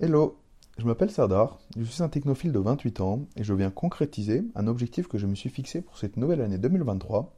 [0.00, 0.40] Hello,
[0.76, 4.66] je m'appelle Sardar, je suis un technophile de 28 ans et je viens concrétiser un
[4.66, 7.32] objectif que je me suis fixé pour cette nouvelle année 2023,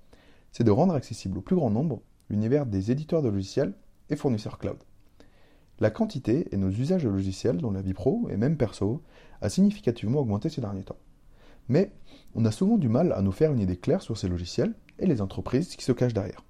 [0.53, 2.01] c'est de rendre accessible au plus grand nombre
[2.31, 3.75] l'univers des éditeurs de logiciels
[4.09, 4.79] et fournisseurs cloud.
[5.81, 9.03] La quantité et nos usages de logiciels dans la vie pro et même perso
[9.43, 10.99] a significativement augmenté ces derniers temps.
[11.69, 11.93] Mais
[12.35, 15.05] on a souvent du mal à nous faire une idée claire sur ces logiciels et
[15.05, 16.43] les entreprises qui se cachent derrière.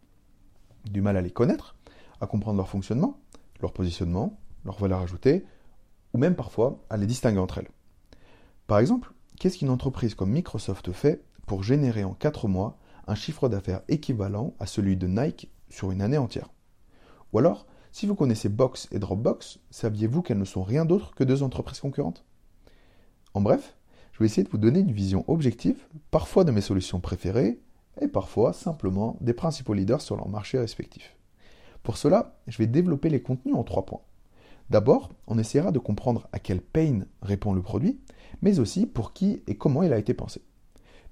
[0.84, 1.74] Du mal à les connaître,
[2.20, 3.18] à comprendre leur fonctionnement,
[3.60, 5.44] leur positionnement, leur valeur ajoutée,
[6.16, 7.68] ou même parfois à les distinguer entre elles.
[8.66, 13.50] Par exemple, qu'est-ce qu'une entreprise comme Microsoft fait pour générer en 4 mois un chiffre
[13.50, 16.48] d'affaires équivalent à celui de Nike sur une année entière?
[17.34, 21.22] Ou alors, si vous connaissez Box et Dropbox, saviez-vous qu'elles ne sont rien d'autre que
[21.22, 22.24] deux entreprises concurrentes?
[23.34, 23.76] En bref,
[24.12, 27.60] je vais essayer de vous donner une vision objective, parfois de mes solutions préférées,
[28.00, 31.14] et parfois simplement des principaux leaders sur leur marché respectif.
[31.82, 34.00] Pour cela, je vais développer les contenus en trois points.
[34.70, 38.00] D'abord, on essaiera de comprendre à quel pain répond le produit,
[38.42, 40.42] mais aussi pour qui et comment il a été pensé.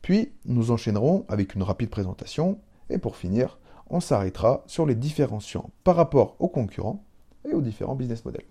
[0.02, 2.58] Puis, nous enchaînerons avec une rapide présentation,
[2.90, 7.04] et pour finir, on s'arrêtera sur les différenciants par rapport aux concurrents
[7.48, 8.44] et aux différents business models.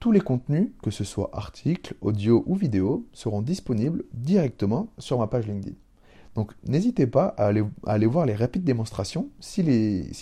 [0.00, 5.26] Tous les contenus, que ce soit articles, audio ou vidéo, seront disponibles directement sur ma
[5.26, 5.76] page LinkedIn.
[6.36, 9.62] Donc n'hésitez pas à aller, voir les rapides démonstrations si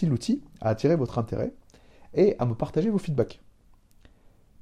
[0.07, 1.53] l'outil a attiré votre intérêt
[2.17, 3.41] et à me partager vos feedbacks.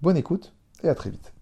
[0.03, 1.34] Bonne écoute et à très vite.